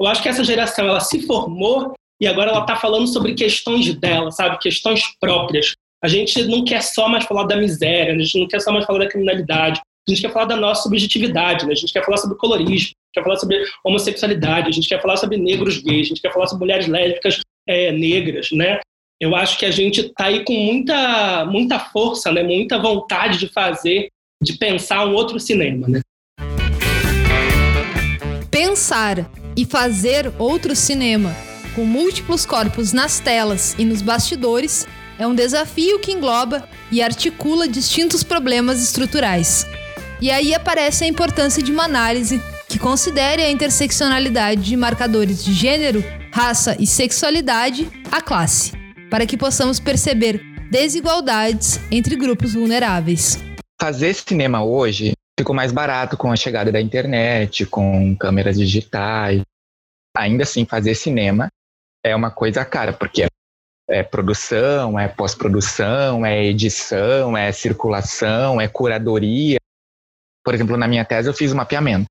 Eu 0.00 0.08
acho 0.08 0.20
que 0.20 0.28
essa 0.28 0.42
geração 0.42 0.88
ela 0.88 0.98
se 0.98 1.24
formou 1.24 1.92
e 2.20 2.26
agora 2.26 2.50
ela 2.50 2.62
está 2.62 2.74
falando 2.74 3.06
sobre 3.06 3.34
questões 3.34 3.94
dela, 3.94 4.32
sabe? 4.32 4.58
Questões 4.58 5.04
próprias. 5.20 5.72
A 6.02 6.08
gente 6.08 6.42
não 6.46 6.64
quer 6.64 6.82
só 6.82 7.08
mais 7.08 7.24
falar 7.26 7.44
da 7.44 7.56
miséria, 7.56 8.12
a 8.12 8.18
gente 8.18 8.40
não 8.40 8.48
quer 8.48 8.60
só 8.60 8.72
mais 8.72 8.84
falar 8.84 8.98
da 8.98 9.08
criminalidade, 9.08 9.80
a 10.08 10.12
gente 10.12 10.22
quer 10.22 10.32
falar 10.32 10.44
da 10.44 10.56
nossa 10.56 10.82
subjetividade, 10.82 11.66
né? 11.66 11.72
a 11.72 11.74
gente 11.74 11.92
quer 11.92 12.04
falar 12.04 12.16
sobre 12.18 12.36
colorismo, 12.36 12.92
quer 13.12 13.24
falar 13.24 13.36
sobre 13.36 13.64
homossexualidade, 13.84 14.68
a 14.68 14.72
gente 14.72 14.88
quer 14.88 15.02
falar 15.02 15.16
sobre 15.16 15.36
negros 15.36 15.78
gays, 15.78 16.06
a 16.06 16.08
gente 16.10 16.22
quer 16.22 16.32
falar 16.32 16.46
sobre 16.46 16.64
mulheres 16.64 16.86
lésbicas 16.86 17.40
é, 17.68 17.90
negras, 17.90 18.50
né? 18.52 18.78
Eu 19.20 19.34
acho 19.34 19.58
que 19.58 19.66
a 19.66 19.70
gente 19.70 20.02
está 20.02 20.26
aí 20.26 20.44
com 20.44 20.52
muita, 20.52 21.44
muita 21.46 21.78
força, 21.78 22.30
né? 22.30 22.42
Muita 22.42 22.78
vontade 22.78 23.38
de 23.38 23.48
fazer, 23.48 24.08
de 24.40 24.52
pensar 24.58 25.06
um 25.06 25.14
outro 25.14 25.40
cinema, 25.40 25.88
né? 25.88 26.00
Pensar 28.50 29.28
e 29.56 29.64
fazer 29.64 30.32
outro 30.38 30.76
cinema 30.76 31.34
com 31.74 31.84
múltiplos 31.84 32.46
corpos 32.46 32.92
nas 32.92 33.18
telas 33.18 33.74
e 33.78 33.84
nos 33.84 34.02
bastidores 34.02 34.86
é 35.18 35.26
um 35.26 35.34
desafio 35.34 35.98
que 35.98 36.12
engloba 36.12 36.68
e 36.92 37.02
articula 37.02 37.66
distintos 37.66 38.22
problemas 38.22 38.82
estruturais. 38.82 39.66
E 40.20 40.30
aí 40.30 40.54
aparece 40.54 41.04
a 41.04 41.06
importância 41.06 41.62
de 41.62 41.70
uma 41.70 41.84
análise 41.84 42.40
que 42.68 42.78
considere 42.78 43.42
a 43.42 43.50
interseccionalidade 43.50 44.62
de 44.62 44.76
marcadores 44.76 45.44
de 45.44 45.52
gênero, 45.52 46.02
raça 46.32 46.74
e 46.80 46.86
sexualidade 46.86 47.90
à 48.10 48.22
classe, 48.22 48.72
para 49.10 49.26
que 49.26 49.36
possamos 49.36 49.78
perceber 49.78 50.40
desigualdades 50.70 51.78
entre 51.90 52.16
grupos 52.16 52.54
vulneráveis. 52.54 53.38
Fazer 53.80 54.14
cinema 54.14 54.64
hoje 54.64 55.12
ficou 55.38 55.54
mais 55.54 55.70
barato 55.70 56.16
com 56.16 56.32
a 56.32 56.36
chegada 56.36 56.72
da 56.72 56.80
internet, 56.80 57.66
com 57.66 58.16
câmeras 58.16 58.58
digitais. 58.58 59.42
Ainda 60.16 60.44
assim, 60.44 60.64
fazer 60.64 60.94
cinema 60.94 61.48
é 62.02 62.16
uma 62.16 62.30
coisa 62.30 62.64
cara, 62.64 62.94
porque 62.94 63.26
é 63.88 64.02
produção, 64.02 64.98
é 64.98 65.08
pós-produção, 65.08 66.24
é 66.24 66.46
edição, 66.46 67.36
é 67.36 67.52
circulação, 67.52 68.58
é 68.58 68.66
curadoria. 68.66 69.58
Por 70.46 70.54
exemplo, 70.54 70.76
na 70.76 70.86
minha 70.86 71.04
tese 71.04 71.28
eu 71.28 71.34
fiz 71.34 71.52
um 71.52 71.56
mapeamento 71.56 72.06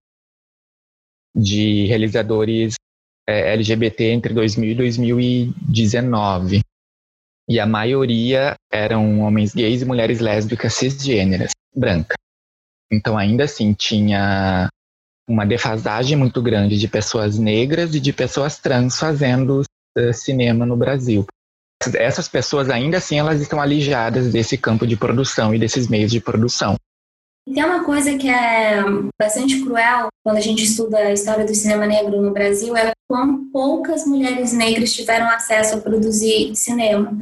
de 1.33 1.85
realizadores 1.85 2.75
é, 3.25 3.53
LGBT 3.53 4.11
entre 4.11 4.33
2000 4.33 4.71
e 4.71 4.75
2019. 4.75 6.59
E 7.47 7.61
a 7.61 7.65
maioria 7.65 8.55
eram 8.69 9.21
homens 9.21 9.55
gays 9.55 9.81
e 9.81 9.85
mulheres 9.85 10.19
lésbicas 10.19 10.73
cisgêneras, 10.73 11.51
brancas. 11.73 12.17
Então, 12.91 13.17
ainda 13.17 13.45
assim, 13.45 13.71
tinha 13.73 14.67
uma 15.29 15.45
defasagem 15.45 16.17
muito 16.17 16.41
grande 16.41 16.77
de 16.77 16.89
pessoas 16.89 17.39
negras 17.39 17.95
e 17.95 18.01
de 18.01 18.11
pessoas 18.11 18.59
trans 18.59 18.99
fazendo 18.99 19.61
uh, 19.97 20.13
cinema 20.13 20.65
no 20.65 20.75
Brasil. 20.75 21.25
Essas 21.93 22.27
pessoas, 22.27 22.69
ainda 22.69 22.97
assim, 22.97 23.17
elas 23.17 23.39
estão 23.39 23.61
alijadas 23.61 24.33
desse 24.33 24.57
campo 24.57 24.85
de 24.85 24.97
produção 24.97 25.55
e 25.55 25.59
desses 25.59 25.87
meios 25.87 26.11
de 26.11 26.19
produção. 26.19 26.75
Tem 27.53 27.63
uma 27.63 27.83
coisa 27.83 28.17
que 28.17 28.27
é 28.27 28.81
bastante 29.19 29.63
cruel 29.63 30.07
quando 30.23 30.37
a 30.37 30.41
gente 30.41 30.63
estuda 30.63 30.97
a 30.97 31.13
história 31.13 31.45
do 31.45 31.53
cinema 31.53 31.85
negro 31.85 32.19
no 32.19 32.31
Brasil, 32.31 32.75
é 32.75 32.91
quão 33.07 33.49
poucas 33.51 34.05
mulheres 34.05 34.51
negras 34.51 34.93
tiveram 34.93 35.29
acesso 35.29 35.75
a 35.75 35.81
produzir 35.81 36.55
cinema. 36.55 37.17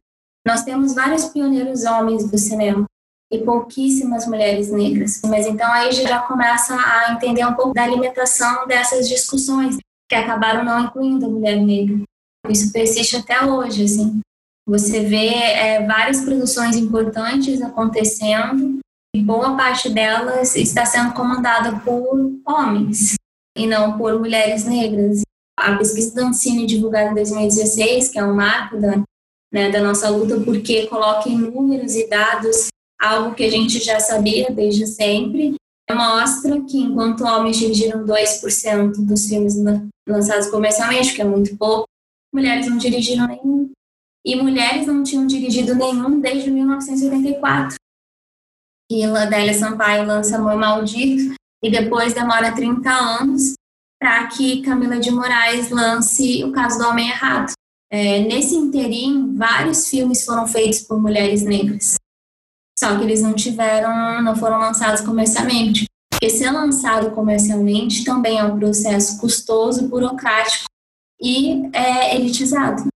Nós 0.47 0.63
temos 0.63 0.95
vários 0.95 1.25
pioneiros 1.25 1.83
homens 1.83 2.29
do 2.29 2.37
cinema 2.37 2.85
e 3.31 3.39
pouquíssimas 3.39 4.25
mulheres 4.25 4.71
negras. 4.71 5.21
Mas 5.25 5.45
então 5.45 5.69
aí 5.71 5.91
já 5.91 6.19
começa 6.19 6.75
a 6.75 7.13
entender 7.13 7.45
um 7.45 7.53
pouco 7.53 7.73
da 7.73 7.83
alimentação 7.83 8.65
dessas 8.65 9.09
discussões 9.09 9.77
que 10.09 10.15
acabaram 10.15 10.63
não 10.63 10.85
incluindo 10.85 11.25
a 11.25 11.29
mulher 11.29 11.57
negra. 11.57 12.01
Isso 12.49 12.71
persiste 12.71 13.17
até 13.17 13.43
hoje, 13.43 13.85
assim. 13.85 14.19
Você 14.67 15.01
vê 15.01 15.27
é, 15.27 15.85
várias 15.85 16.21
produções 16.21 16.75
importantes 16.77 17.61
acontecendo 17.61 18.82
boa 19.21 19.55
parte 19.55 19.89
delas 19.89 20.55
está 20.55 20.85
sendo 20.85 21.13
comandada 21.13 21.79
por 21.79 22.31
homens 22.45 23.15
e 23.55 23.67
não 23.67 23.97
por 23.97 24.19
mulheres 24.19 24.65
negras. 24.65 25.21
A 25.57 25.75
pesquisa 25.77 26.15
da 26.15 26.27
Ancine 26.27 26.65
divulgada 26.65 27.11
em 27.11 27.15
2016, 27.15 28.09
que 28.09 28.17
é 28.17 28.25
um 28.25 28.33
marco 28.33 28.79
da, 28.79 29.03
né, 29.51 29.71
da 29.71 29.81
nossa 29.81 30.09
luta, 30.09 30.39
porque 30.39 30.87
coloca 30.87 31.29
em 31.29 31.37
números 31.37 31.95
e 31.95 32.07
dados 32.09 32.67
algo 32.99 33.35
que 33.35 33.43
a 33.43 33.51
gente 33.51 33.79
já 33.79 33.99
sabia 33.99 34.49
desde 34.49 34.87
sempre, 34.87 35.55
mostra 35.91 36.59
que 36.61 36.79
enquanto 36.79 37.23
homens 37.23 37.57
dirigiram 37.57 38.03
2% 38.03 39.05
dos 39.05 39.27
filmes 39.27 39.55
lançados 40.07 40.47
comercialmente, 40.47 41.13
que 41.13 41.21
é 41.21 41.25
muito 41.25 41.55
pouco, 41.55 41.87
mulheres 42.33 42.67
não 42.67 42.77
dirigiram 42.77 43.27
nenhum. 43.27 43.69
E 44.25 44.35
mulheres 44.35 44.87
não 44.87 45.03
tinham 45.03 45.27
dirigido 45.27 45.75
nenhum 45.75 46.19
desde 46.19 46.49
1984 46.49 47.75
que 48.89 49.03
Adélia 49.03 49.53
Sampaio 49.53 50.05
lança 50.05 50.37
Amor 50.37 50.55
Maldito 50.55 51.35
e 51.63 51.71
depois 51.71 52.13
demora 52.13 52.53
30 52.53 52.89
anos 52.89 53.53
para 53.99 54.27
que 54.27 54.61
Camila 54.61 54.99
de 54.99 55.09
Moraes 55.11 55.69
lance 55.69 56.43
O 56.43 56.51
Caso 56.51 56.77
do 56.77 56.87
Homem 56.87 57.09
Errado. 57.09 57.53
É, 57.91 58.19
nesse 58.19 58.55
interim, 58.55 59.35
vários 59.35 59.87
filmes 59.87 60.25
foram 60.25 60.47
feitos 60.47 60.81
por 60.81 60.99
mulheres 60.99 61.43
negras, 61.43 61.95
só 62.77 62.97
que 62.97 63.03
eles 63.03 63.21
não 63.21 63.33
tiveram, 63.33 64.21
não 64.21 64.35
foram 64.35 64.57
lançados 64.57 65.01
comercialmente. 65.01 65.85
Porque 66.11 66.29
ser 66.29 66.51
lançado 66.51 67.11
comercialmente 67.11 68.03
também 68.03 68.39
é 68.39 68.43
um 68.43 68.57
processo 68.57 69.19
custoso, 69.19 69.87
burocrático 69.87 70.65
e 71.21 71.69
é, 71.73 72.15
elitizado 72.15 72.92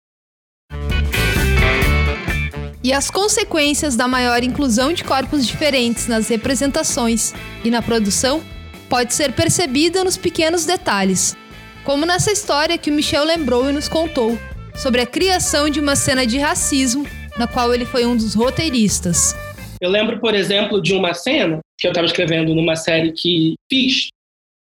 e 2.88 2.94
as 2.94 3.12
consequências 3.12 3.98
da 3.98 4.08
maior 4.08 4.42
inclusão 4.46 4.94
de 4.94 5.04
corpos 5.04 5.46
diferentes 5.46 6.08
nas 6.08 6.30
representações 6.30 7.34
e 7.62 7.70
na 7.70 7.82
produção 7.82 8.42
pode 8.90 9.14
ser 9.14 9.34
percebida 9.34 10.06
nos 10.06 10.16
pequenos 10.16 10.66
detalhes, 10.66 11.36
como 11.84 12.06
nessa 12.06 12.32
história 12.32 12.78
que 12.78 12.90
o 12.90 12.94
Michel 12.94 13.26
lembrou 13.26 13.70
e 13.70 13.74
nos 13.74 13.90
contou 13.90 14.40
sobre 14.74 15.02
a 15.02 15.06
criação 15.06 15.70
de 15.70 15.82
uma 15.82 15.98
cena 15.98 16.26
de 16.26 16.38
racismo 16.38 17.06
na 17.38 17.46
qual 17.46 17.74
ele 17.74 17.84
foi 17.84 18.06
um 18.06 18.16
dos 18.16 18.34
roteiristas. 18.34 19.36
Eu 19.82 19.90
lembro, 19.90 20.22
por 20.22 20.34
exemplo, 20.34 20.82
de 20.82 20.94
uma 20.94 21.14
cena 21.14 21.60
que 21.78 21.88
eu 21.88 21.92
estava 21.92 22.08
escrevendo 22.08 22.56
numa 22.56 22.78
série 22.78 23.12
que 23.12 23.56
fiz. 23.70 24.08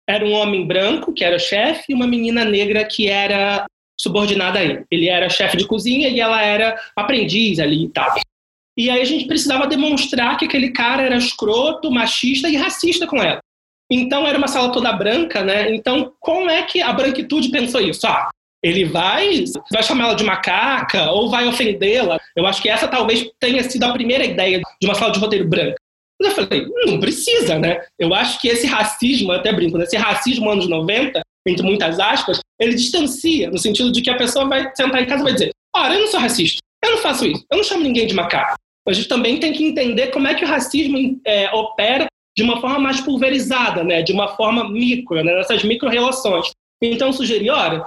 Era 0.08 0.25
um 0.25 0.32
homem 0.32 0.65
branco, 0.65 1.12
que 1.12 1.25
era 1.25 1.38
chefe, 1.38 1.88
e 1.89 1.94
uma 1.94 2.08
menina 2.08 2.46
negra 2.46 2.86
que 2.86 3.10
era 3.10 3.65
subordinada 4.03 4.60
a 4.60 4.63
ele. 4.63 4.83
Ele 4.91 5.07
era 5.07 5.29
chefe 5.29 5.55
de 5.55 5.65
cozinha 5.65 6.10
e 6.10 6.19
ela 6.19 6.41
era 6.41 6.77
aprendiz 6.95 7.60
ali 7.60 7.86
e 7.86 7.89
tal. 7.89 8.13
E 8.77 8.89
aí 8.89 9.01
a 9.01 9.05
gente 9.05 9.25
precisava 9.25 9.65
demonstrar 9.65 10.38
que 10.38 10.45
aquele 10.45 10.72
cara 10.72 11.03
era 11.03 11.15
escroto, 11.15 11.89
machista 11.89 12.50
e 12.50 12.57
racista 12.57 13.07
com 13.07 13.22
ela. 13.22 13.39
Então 13.89 14.27
era 14.27 14.38
uma 14.38 14.48
sala 14.48 14.72
toda 14.72 14.91
branca, 14.91 15.43
né? 15.43 15.74
Então 15.74 16.12
como 16.19 16.50
é 16.50 16.63
que 16.63 16.81
a 16.81 16.91
branquitude 16.91 17.50
pensou 17.50 17.79
isso? 17.79 18.05
Ah, 18.05 18.29
ele 18.63 18.86
vai, 18.86 19.43
vai 19.72 19.83
chamar 19.83 20.05
ela 20.05 20.15
de 20.15 20.24
macaca 20.24 21.12
ou 21.12 21.29
vai 21.29 21.48
ofendê-la. 21.48 22.19
Eu 22.36 22.45
acho 22.45 22.62
que 22.62 22.69
essa 22.69 22.88
talvez 22.88 23.29
tenha 23.39 23.63
sido 23.63 23.83
a 23.83 23.93
primeira 23.93 24.25
ideia 24.25 24.62
de 24.81 24.88
uma 24.88 24.95
sala 24.95 25.12
de 25.12 25.19
roteiro 25.19 25.48
branca. 25.48 25.75
Eu 26.19 26.31
falei, 26.31 26.65
não 26.86 27.00
precisa, 27.00 27.60
né? 27.60 27.81
Eu 28.00 28.13
acho 28.13 28.39
que 28.39 28.48
esse 28.48 28.65
racismo, 28.65 29.31
até 29.31 29.51
brinco, 29.51 29.77
né? 29.77 29.83
esse 29.83 29.98
racismo 29.98 30.50
anos 30.50 30.69
90, 30.69 31.22
entre 31.47 31.63
muitas 31.63 32.00
aspas, 32.00 32.39
ele 32.59 32.75
distancia, 32.75 33.50
no 33.50 33.57
sentido 33.57 33.91
de 33.91 34.01
que 34.01 34.09
a 34.09 34.17
pessoa 34.17 34.47
vai 34.47 34.71
sentar 34.75 35.01
em 35.01 35.05
casa 35.05 35.21
e 35.21 35.23
vai 35.23 35.33
dizer: 35.33 35.51
Ora, 35.75 35.93
eu 35.93 36.01
não 36.01 36.07
sou 36.07 36.19
racista, 36.19 36.59
eu 36.83 36.91
não 36.91 36.97
faço 37.00 37.25
isso, 37.25 37.45
eu 37.51 37.57
não 37.57 37.63
chamo 37.63 37.83
ninguém 37.83 38.07
de 38.07 38.13
macaco. 38.13 38.57
A 38.88 38.93
gente 38.93 39.07
também 39.07 39.39
tem 39.39 39.53
que 39.53 39.63
entender 39.63 40.07
como 40.07 40.27
é 40.27 40.35
que 40.35 40.43
o 40.43 40.47
racismo 40.47 41.19
é, 41.25 41.50
opera 41.53 42.07
de 42.35 42.43
uma 42.43 42.59
forma 42.59 42.79
mais 42.79 43.00
pulverizada, 43.00 43.83
né? 43.83 44.01
de 44.01 44.12
uma 44.12 44.35
forma 44.35 44.69
micro, 44.69 45.23
né? 45.23 45.35
nessas 45.35 45.63
micro-relações. 45.63 46.51
Então, 46.81 47.13
sugerir: 47.13 47.50
ora, 47.50 47.85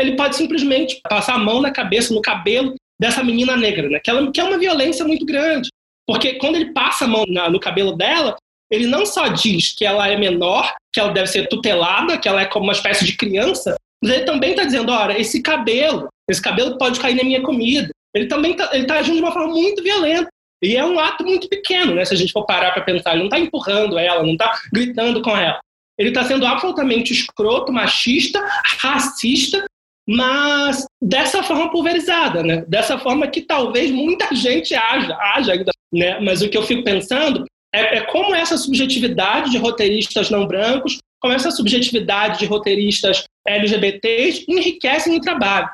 ele 0.00 0.16
pode 0.16 0.36
simplesmente 0.36 1.00
passar 1.08 1.34
a 1.34 1.38
mão 1.38 1.60
na 1.60 1.70
cabeça, 1.70 2.14
no 2.14 2.22
cabelo 2.22 2.74
dessa 3.00 3.22
menina 3.22 3.56
negra, 3.56 3.88
né? 3.88 4.00
que, 4.00 4.10
ela, 4.10 4.30
que 4.30 4.40
é 4.40 4.44
uma 4.44 4.58
violência 4.58 5.04
muito 5.04 5.26
grande. 5.26 5.68
Porque 6.06 6.34
quando 6.34 6.56
ele 6.56 6.72
passa 6.72 7.04
a 7.04 7.08
mão 7.08 7.24
na, 7.28 7.50
no 7.50 7.60
cabelo 7.60 7.92
dela, 7.92 8.36
ele 8.70 8.86
não 8.86 9.06
só 9.06 9.28
diz 9.28 9.72
que 9.72 9.84
ela 9.84 10.08
é 10.08 10.16
menor, 10.16 10.74
que 10.92 11.00
ela 11.00 11.12
deve 11.12 11.28
ser 11.28 11.48
tutelada, 11.48 12.18
que 12.18 12.28
ela 12.28 12.42
é 12.42 12.46
como 12.46 12.64
uma 12.64 12.72
espécie 12.72 13.04
de 13.04 13.16
criança, 13.16 13.76
mas 14.02 14.12
ele 14.12 14.24
também 14.24 14.50
está 14.50 14.64
dizendo, 14.64 14.92
olha, 14.92 15.18
esse 15.18 15.42
cabelo, 15.42 16.08
esse 16.28 16.40
cabelo 16.40 16.78
pode 16.78 17.00
cair 17.00 17.16
na 17.16 17.24
minha 17.24 17.42
comida. 17.42 17.90
Ele 18.14 18.26
também 18.26 18.52
está 18.52 18.68
tá 18.86 18.98
agindo 18.98 19.16
de 19.16 19.22
uma 19.22 19.32
forma 19.32 19.52
muito 19.52 19.82
violenta. 19.82 20.28
E 20.62 20.76
é 20.76 20.84
um 20.84 20.98
ato 20.98 21.24
muito 21.24 21.48
pequeno, 21.48 21.94
né? 21.94 22.04
Se 22.04 22.14
a 22.14 22.16
gente 22.16 22.32
for 22.32 22.44
parar 22.44 22.72
para 22.72 22.82
pensar, 22.82 23.12
ele 23.12 23.20
não 23.20 23.26
está 23.26 23.38
empurrando 23.38 23.98
ela, 23.98 24.22
não 24.22 24.32
está 24.32 24.60
gritando 24.72 25.22
com 25.22 25.36
ela. 25.36 25.60
Ele 25.96 26.08
está 26.08 26.24
sendo 26.24 26.46
absolutamente 26.46 27.12
escroto, 27.12 27.72
machista, 27.72 28.44
racista, 28.80 29.64
mas 30.06 30.84
dessa 31.02 31.42
forma 31.42 31.70
pulverizada, 31.70 32.42
né? 32.42 32.64
Dessa 32.68 32.98
forma 32.98 33.26
que 33.28 33.42
talvez 33.42 33.90
muita 33.90 34.34
gente 34.34 34.74
haja, 34.74 35.16
haja 35.16 35.52
ainda, 35.52 35.70
né? 35.92 36.18
Mas 36.20 36.42
o 36.42 36.48
que 36.48 36.56
eu 36.56 36.62
fico 36.62 36.82
pensando 36.82 37.44
é, 37.74 37.98
é 37.98 38.00
como 38.02 38.34
essa 38.34 38.56
subjetividade 38.56 39.50
de 39.50 39.58
roteiristas 39.58 40.30
não 40.30 40.46
brancos, 40.46 40.98
como 41.20 41.34
essa 41.34 41.50
subjetividade 41.50 42.38
de 42.38 42.46
roteiristas 42.46 43.24
LGBTs 43.46 44.44
enriquecem 44.48 45.16
o 45.16 45.20
trabalho. 45.20 45.68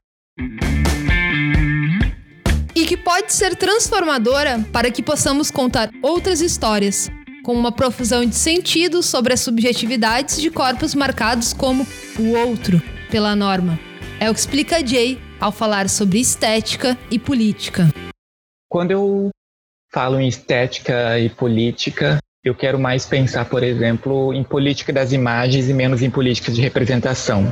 E 2.75 2.85
que 2.87 2.97
pode 2.97 3.33
ser 3.33 3.55
transformadora 3.55 4.65
para 4.73 4.91
que 4.91 5.03
possamos 5.03 5.51
contar 5.51 5.91
outras 6.03 6.41
histórias, 6.41 7.09
com 7.45 7.53
uma 7.53 7.71
profusão 7.71 8.25
de 8.25 8.35
sentidos 8.35 9.07
sobre 9.07 9.33
as 9.33 9.41
subjetividades 9.41 10.41
de 10.41 10.51
corpos 10.51 10.95
marcados 10.95 11.53
como 11.53 11.87
o 12.19 12.33
outro 12.37 12.83
pela 13.11 13.37
norma. 13.37 13.79
É 14.19 14.29
o 14.29 14.35
que 14.35 14.41
explica 14.41 14.85
Jay 14.85 15.21
ao 15.41 15.53
falar 15.53 15.89
sobre 15.89 16.19
estética 16.19 16.99
e 17.11 17.19
política. 17.19 17.89
Quando 18.69 18.91
eu 18.91 19.31
falo 19.95 20.19
em 20.19 20.27
estética 20.27 21.21
e 21.21 21.31
política, 21.31 22.19
eu 22.43 22.53
quero 22.53 22.81
mais 22.81 23.07
pensar, 23.07 23.49
por 23.49 23.63
exemplo, 23.63 24.35
em 24.35 24.43
política 24.43 24.93
das 24.93 25.13
imagens 25.13 25.69
e 25.69 25.73
menos 25.73 26.03
em 26.03 26.11
política 26.11 26.51
de 26.51 26.61
representação. 26.61 27.49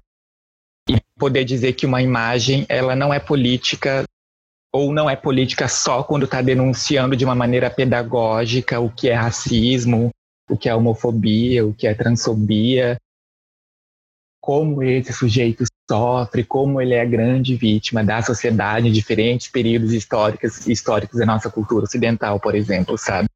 E 0.90 0.96
poder 1.16 1.44
dizer 1.44 1.74
que 1.74 1.86
uma 1.86 2.02
imagem 2.02 2.66
ela 2.68 2.96
não 2.96 3.14
é 3.14 3.20
política 3.20 4.02
ou 4.74 4.92
não 4.92 5.08
é 5.08 5.14
política 5.14 5.68
só 5.68 6.02
quando 6.02 6.24
está 6.24 6.42
denunciando 6.42 7.16
de 7.16 7.24
uma 7.24 7.34
maneira 7.34 7.70
pedagógica 7.70 8.80
o 8.80 8.90
que 8.90 9.08
é 9.08 9.14
racismo, 9.14 10.10
o 10.50 10.56
que 10.56 10.68
é 10.68 10.74
homofobia, 10.74 11.64
o 11.64 11.72
que 11.72 11.86
é 11.86 11.94
transfobia, 11.94 12.96
como 14.42 14.82
esse 14.82 15.12
sujeito 15.12 15.64
sofre, 15.88 16.42
como 16.42 16.80
ele 16.80 16.94
é 16.94 17.06
grande 17.06 17.54
vítima 17.54 18.02
da 18.02 18.20
sociedade 18.20 18.88
em 18.88 18.92
diferentes 18.92 19.46
períodos 19.46 19.92
históricos, 19.92 20.66
históricos 20.66 21.20
da 21.20 21.24
nossa 21.24 21.48
cultura 21.48 21.84
ocidental, 21.84 22.40
por 22.40 22.56
exemplo, 22.56 22.98
sabe? 22.98 23.28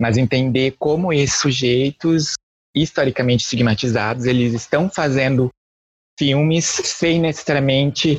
Mas 0.00 0.16
entender 0.16 0.74
como 0.78 1.12
esses 1.12 1.38
sujeitos 1.38 2.32
historicamente 2.74 3.44
estigmatizados, 3.44 4.24
eles 4.24 4.54
estão 4.54 4.88
fazendo 4.88 5.50
filmes 6.18 6.64
sem 6.64 7.20
necessariamente 7.20 8.18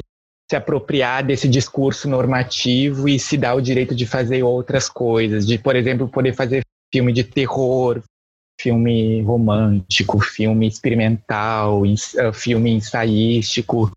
se 0.49 0.55
apropriar 0.55 1.23
desse 1.23 1.47
discurso 1.47 2.07
normativo 2.07 3.09
e 3.09 3.19
se 3.19 3.37
dar 3.37 3.55
o 3.55 3.61
direito 3.61 3.95
de 3.95 4.05
fazer 4.05 4.43
outras 4.43 4.87
coisas, 4.87 5.47
de, 5.47 5.57
por 5.57 5.75
exemplo, 5.75 6.07
poder 6.07 6.33
fazer 6.33 6.61
filme 6.93 7.11
de 7.11 7.23
terror, 7.23 8.01
filme 8.59 9.21
romântico, 9.21 10.19
filme 10.19 10.67
experimental, 10.67 11.83
eh, 11.85 12.33
filme 12.33 12.71
ensaístico, 12.71 13.91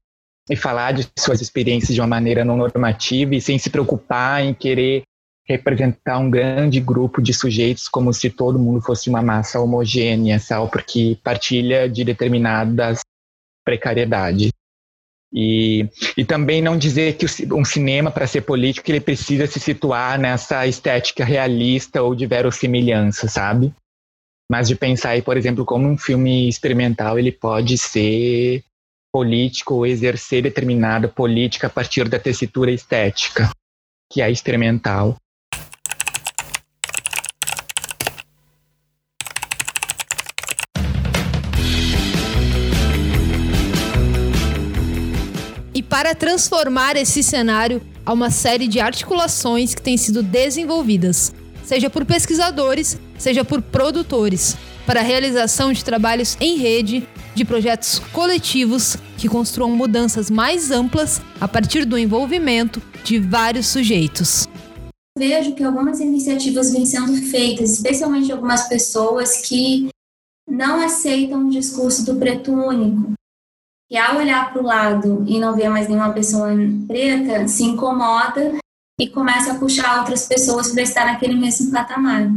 e 0.49 0.57
falar 0.57 0.93
de 0.93 1.09
suas 1.19 1.41
experiências 1.41 1.95
de 1.95 2.01
uma 2.01 2.07
maneira 2.07 2.45
não 2.45 2.57
normativa 2.57 3.35
e 3.35 3.41
sem 3.41 3.59
se 3.59 3.71
preocupar 3.71 4.45
em 4.45 4.55
querer 4.55 5.03
representar 5.47 6.19
um 6.19 6.31
grande 6.31 6.81
grupo 6.81 7.21
de 7.21 7.33
sujeitos 7.33 7.89
como 7.89 8.13
se 8.13 8.31
todo 8.31 8.59
mundo 8.59 8.81
fosse 8.81 9.09
uma 9.11 9.23
massa 9.23 9.61
homogênea, 9.61 10.39
só 10.39 10.67
porque 10.67 11.19
partilha 11.23 11.89
de 11.89 12.05
determinadas 12.05 13.01
precariedades. 13.65 14.51
E, 15.35 15.89
e 16.17 16.25
também 16.25 16.61
não 16.61 16.77
dizer 16.77 17.17
que 17.17 17.27
um 17.55 17.65
cinema, 17.65 18.11
para 18.11 18.27
ser 18.27 18.43
político, 18.43 18.91
ele 18.91 19.01
precisa 19.01 19.47
se 19.47 19.59
situar 19.59 20.19
nessa 20.19 20.67
estética 20.67 21.25
realista 21.25 22.03
ou 22.03 22.15
de 22.15 22.27
verossimilhança, 22.27 23.27
sabe? 23.29 23.73
Mas 24.51 24.69
de 24.69 24.77
pensar 24.77 25.11
aí, 25.11 25.23
por 25.23 25.37
exemplo, 25.37 25.65
como 25.65 25.89
um 25.89 25.97
filme 25.97 26.49
experimental 26.49 27.19
ele 27.19 27.33
pode 27.33 27.79
ser 27.79 28.63
político 29.13 29.75
ou 29.75 29.87
exercer 29.87 30.43
determinada 30.43 31.07
política 31.07 31.67
a 31.67 31.71
partir 31.71 32.09
da 32.09 32.19
tessitura 32.19 32.71
estética, 32.71 33.51
que 34.11 34.23
é 34.23 34.31
experimental. 34.31 35.17
E 45.75 45.83
para 45.83 46.15
transformar 46.15 46.97
esse 46.97 47.23
cenário, 47.23 47.83
há 48.05 48.13
uma 48.13 48.31
série 48.31 48.69
de 48.69 48.81
articulações 48.81 49.75
que 49.75 49.83
têm 49.83 49.97
sido 49.97 50.23
desenvolvidas, 50.23 51.35
seja 51.65 51.89
por 51.89 52.05
pesquisadores, 52.05 52.99
seja 53.23 53.45
por 53.45 53.63
produtores, 53.63 54.57
para 54.85 54.99
a 54.99 55.05
realização 55.05 55.73
de 55.73 55.85
trabalhos 55.85 56.37
em 56.41 56.57
rede, 56.57 57.07
de 57.37 57.45
projetos 57.45 58.01
coletivos 58.13 58.97
que 59.17 59.29
construam 59.29 59.71
mudanças 59.71 60.29
mais 60.29 60.73
amplas 60.73 61.23
a 61.41 61.47
partir 61.47 61.85
do 61.85 61.97
envolvimento 61.97 62.83
de 63.05 63.21
vários 63.21 63.69
sujeitos. 63.69 64.49
Vejo 65.17 65.55
que 65.55 65.63
algumas 65.63 66.01
iniciativas 66.01 66.73
vêm 66.73 66.85
sendo 66.85 67.15
feitas, 67.31 67.75
especialmente 67.75 68.33
algumas 68.33 68.69
pessoas 68.69 69.43
que 69.43 69.89
não 70.49 70.85
aceitam 70.85 71.47
o 71.47 71.51
discurso 71.51 72.05
do 72.05 72.17
preto 72.17 72.53
único, 72.53 73.13
que 73.89 73.97
ao 73.97 74.17
olhar 74.17 74.53
para 74.53 74.61
o 74.61 74.67
lado 74.67 75.25
e 75.29 75.39
não 75.39 75.55
ver 75.55 75.69
mais 75.69 75.87
nenhuma 75.87 76.13
pessoa 76.13 76.49
preta, 76.89 77.47
se 77.47 77.63
incomoda 77.63 78.59
e 79.01 79.09
começa 79.09 79.53
a 79.53 79.59
puxar 79.59 80.01
outras 80.01 80.27
pessoas 80.27 80.73
para 80.73 80.83
estar 80.83 81.05
naquele 81.07 81.37
mesmo 81.37 81.71
patamar. 81.71 82.29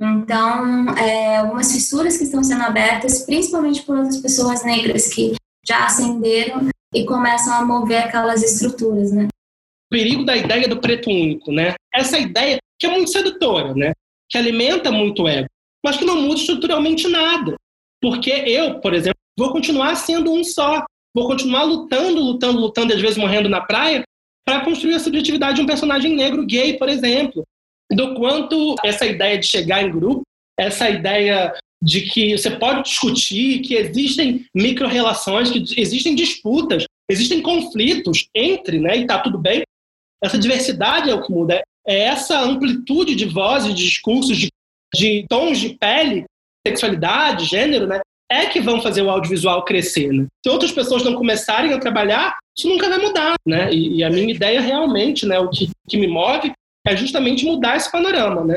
Então, 0.00 0.96
é, 0.96 1.36
algumas 1.36 1.70
fissuras 1.72 2.16
que 2.16 2.24
estão 2.24 2.42
sendo 2.42 2.62
abertas, 2.62 3.26
principalmente 3.26 3.82
por 3.82 3.98
outras 3.98 4.16
pessoas 4.16 4.64
negras 4.64 5.12
que 5.12 5.34
já 5.66 5.84
ascenderam 5.84 6.68
e 6.94 7.04
começam 7.04 7.52
a 7.52 7.64
mover 7.64 8.04
aquelas 8.04 8.42
estruturas, 8.42 9.12
né? 9.12 9.24
O 9.24 9.90
perigo 9.90 10.24
da 10.24 10.36
ideia 10.36 10.66
do 10.66 10.80
preto 10.80 11.10
único, 11.10 11.52
né? 11.52 11.74
Essa 11.94 12.18
ideia 12.18 12.58
que 12.78 12.86
é 12.86 12.90
muito 12.90 13.10
sedutora, 13.10 13.74
né? 13.74 13.92
Que 14.30 14.38
alimenta 14.38 14.90
muito 14.90 15.24
o 15.24 15.28
ego, 15.28 15.48
mas 15.84 15.98
que 15.98 16.04
não 16.04 16.22
muda 16.22 16.40
estruturalmente 16.40 17.06
nada. 17.06 17.56
Porque 18.00 18.30
eu, 18.30 18.80
por 18.80 18.94
exemplo, 18.94 19.18
vou 19.38 19.52
continuar 19.52 19.94
sendo 19.96 20.32
um 20.32 20.42
só. 20.42 20.82
Vou 21.14 21.26
continuar 21.26 21.64
lutando, 21.64 22.20
lutando, 22.20 22.58
lutando, 22.58 22.94
às 22.94 23.00
vezes 23.00 23.18
morrendo 23.18 23.48
na 23.48 23.60
praia, 23.60 24.02
para 24.46 24.64
construir 24.64 24.94
a 24.94 25.00
subjetividade 25.00 25.56
de 25.56 25.62
um 25.62 25.66
personagem 25.66 26.14
negro 26.14 26.46
gay, 26.46 26.78
por 26.78 26.88
exemplo. 26.88 27.44
Do 27.92 28.14
quanto 28.14 28.76
essa 28.84 29.04
ideia 29.04 29.38
de 29.38 29.46
chegar 29.46 29.82
em 29.82 29.90
grupo, 29.90 30.22
essa 30.58 30.88
ideia 30.88 31.52
de 31.82 32.02
que 32.02 32.36
você 32.36 32.50
pode 32.50 32.84
discutir, 32.84 33.60
que 33.60 33.74
existem 33.74 34.44
micro-relações, 34.54 35.50
que 35.50 35.64
existem 35.80 36.14
disputas, 36.14 36.84
existem 37.10 37.40
conflitos 37.40 38.28
entre, 38.34 38.78
né, 38.78 38.98
e 38.98 39.02
está 39.02 39.18
tudo 39.18 39.38
bem. 39.38 39.62
Essa 40.22 40.38
diversidade 40.38 41.10
é 41.10 41.14
o 41.14 41.22
que 41.22 41.32
muda. 41.32 41.62
É 41.86 42.00
essa 42.00 42.38
amplitude 42.40 43.14
de 43.14 43.24
vozes, 43.24 43.74
de 43.74 43.84
discursos, 43.84 44.36
de, 44.36 44.48
de 44.94 45.24
tons 45.28 45.58
de 45.58 45.70
pele, 45.78 46.24
sexualidade, 46.66 47.46
gênero, 47.46 47.86
né, 47.86 48.00
é 48.30 48.46
que 48.46 48.60
vão 48.60 48.80
fazer 48.80 49.02
o 49.02 49.10
audiovisual 49.10 49.64
crescer. 49.64 50.12
Né? 50.12 50.26
Se 50.44 50.52
outras 50.52 50.70
pessoas 50.70 51.02
não 51.02 51.14
começarem 51.14 51.72
a 51.72 51.80
trabalhar, 51.80 52.36
isso 52.56 52.68
nunca 52.68 52.88
vai 52.88 52.98
mudar, 52.98 53.34
né? 53.46 53.72
E, 53.72 53.96
e 53.96 54.04
a 54.04 54.10
minha 54.10 54.32
ideia 54.32 54.60
realmente, 54.60 55.26
né, 55.26 55.38
o 55.40 55.48
que, 55.48 55.70
que 55.88 55.96
me 55.96 56.06
move 56.06 56.52
é 56.86 56.96
justamente 56.96 57.44
mudar 57.44 57.76
esse 57.76 57.90
panorama, 57.90 58.44
né? 58.44 58.56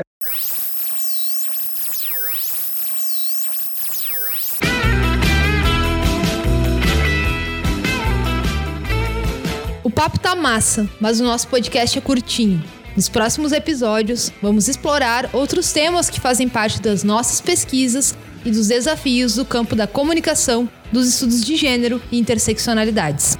O 9.82 9.90
papo 9.90 10.18
tá 10.18 10.34
massa, 10.34 10.88
mas 10.98 11.20
o 11.20 11.24
nosso 11.24 11.46
podcast 11.48 11.98
é 11.98 12.00
curtinho. 12.00 12.64
Nos 12.96 13.08
próximos 13.08 13.52
episódios, 13.52 14.32
vamos 14.40 14.68
explorar 14.68 15.28
outros 15.32 15.72
temas 15.72 16.08
que 16.08 16.20
fazem 16.20 16.48
parte 16.48 16.80
das 16.80 17.04
nossas 17.04 17.40
pesquisas 17.40 18.16
e 18.44 18.50
dos 18.50 18.68
desafios 18.68 19.34
do 19.34 19.44
campo 19.44 19.76
da 19.76 19.86
comunicação, 19.86 20.68
dos 20.90 21.08
estudos 21.08 21.44
de 21.44 21.56
gênero 21.56 22.00
e 22.10 22.18
interseccionalidades. 22.18 23.36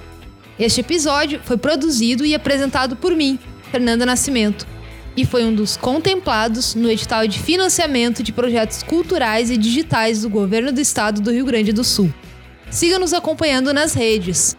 Este 0.59 0.83
episódio 0.83 1.41
foi 1.43 1.57
produzido 1.57 2.25
e 2.25 2.35
apresentado 2.35 2.97
por 2.97 3.17
mim, 3.17 3.39
Fernanda 3.71 4.07
Nascimento, 4.07 4.67
e 5.17 5.25
foi 5.25 5.45
um 5.45 5.55
dos 5.55 5.77
contemplados 5.77 6.75
no 6.75 6.91
edital 6.91 7.27
de 7.27 7.39
financiamento 7.39 8.23
de 8.23 8.33
projetos 8.33 8.83
culturais 8.83 9.51
e 9.51 9.57
digitais 9.57 10.23
do 10.23 10.29
Governo 10.29 10.73
do 10.73 10.81
Estado 10.81 11.21
do 11.21 11.31
Rio 11.31 11.45
Grande 11.45 11.73
do 11.73 11.85
Sul. 11.85 12.13
Siga 12.71 12.99
nos 12.99 13.13
acompanhando 13.13 13.73
nas 13.73 13.95
redes. 13.95 14.57